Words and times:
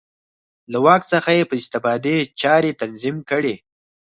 له 0.71 0.77
واک 0.85 1.01
څخه 1.13 1.29
یې 1.37 1.43
په 1.49 1.55
استفادې 1.61 2.15
چارې 2.41 2.77
تنظیم 2.81 3.17
کړې. 3.29 3.55